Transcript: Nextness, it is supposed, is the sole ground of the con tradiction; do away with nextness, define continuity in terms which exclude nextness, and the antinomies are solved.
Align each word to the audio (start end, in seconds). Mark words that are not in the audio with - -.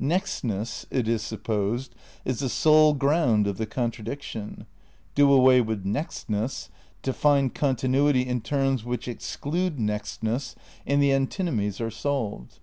Nextness, 0.00 0.86
it 0.90 1.06
is 1.06 1.20
supposed, 1.20 1.94
is 2.24 2.38
the 2.38 2.48
sole 2.48 2.94
ground 2.94 3.46
of 3.46 3.58
the 3.58 3.66
con 3.66 3.90
tradiction; 3.90 4.64
do 5.14 5.30
away 5.30 5.60
with 5.60 5.84
nextness, 5.84 6.70
define 7.02 7.50
continuity 7.50 8.22
in 8.26 8.40
terms 8.40 8.84
which 8.86 9.06
exclude 9.06 9.76
nextness, 9.78 10.54
and 10.86 11.02
the 11.02 11.12
antinomies 11.12 11.78
are 11.78 11.90
solved. 11.90 12.58